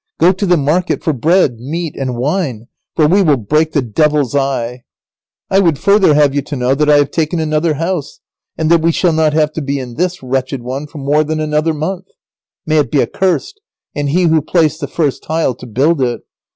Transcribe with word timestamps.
Go 0.19 0.31
to 0.31 0.47
the 0.47 0.57
market 0.57 1.03
for 1.03 1.13
bread, 1.13 1.59
meat, 1.59 1.95
and 1.95 2.17
wine, 2.17 2.65
for 2.95 3.05
we 3.05 3.21
will 3.21 3.37
break 3.37 3.73
the 3.73 3.83
Devil's 3.83 4.35
eye. 4.35 4.83
I 5.51 5.59
would 5.59 5.77
further 5.77 6.15
have 6.15 6.33
you 6.33 6.41
to 6.41 6.55
know 6.55 6.73
that 6.73 6.89
I 6.89 6.97
have 6.97 7.11
taken 7.11 7.39
another 7.39 7.75
house, 7.75 8.19
and 8.57 8.71
that 8.71 8.81
we 8.81 8.91
shall 8.91 9.13
not 9.13 9.33
have 9.33 9.51
to 9.51 9.61
be 9.61 9.77
in 9.77 9.93
this 9.97 10.23
wretched 10.23 10.63
one 10.63 10.87
for 10.87 10.97
more 10.97 11.23
than 11.23 11.39
another 11.39 11.75
month. 11.75 12.07
May 12.65 12.79
it 12.79 12.89
be 12.89 12.99
accursed, 12.99 13.61
and 13.95 14.09
he 14.09 14.23
who 14.23 14.41
placed 14.41 14.81
the 14.81 14.87
first 14.87 15.21
tile 15.21 15.53
to 15.53 15.67
build 15.67 16.01
it! 16.01 16.21